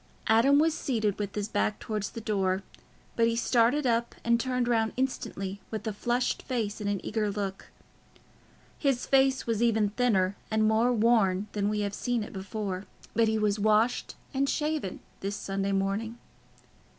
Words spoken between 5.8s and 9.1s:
a flushed face and an eager look. His